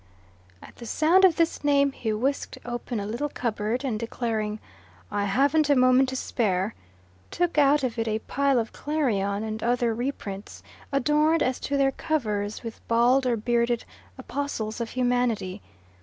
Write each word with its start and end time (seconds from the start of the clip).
At 0.63 0.77
the 0.77 0.87
sound 0.87 1.23
of 1.25 1.35
this 1.35 1.63
name 1.63 1.91
he 1.91 2.11
whisked 2.11 2.57
open 2.65 2.99
a 2.99 3.05
little 3.05 3.29
cupboard, 3.29 3.83
and 3.85 3.99
declaring, 3.99 4.57
"I 5.11 5.25
haven't 5.25 5.69
a 5.69 5.75
moment 5.75 6.09
to 6.09 6.15
spare," 6.15 6.73
took 7.29 7.59
out 7.59 7.83
of 7.83 7.99
it 7.99 8.07
a 8.07 8.17
pile 8.17 8.57
of 8.57 8.73
"Clarion" 8.73 9.43
and 9.43 9.61
other 9.61 9.93
reprints, 9.93 10.63
adorned 10.91 11.43
as 11.43 11.59
to 11.59 11.77
their 11.77 11.91
covers 11.91 12.63
with 12.63 12.81
bald 12.87 13.27
or 13.27 13.37
bearded 13.37 13.85
apostles 14.17 14.81
of 14.81 14.89
humanity. 14.89 15.61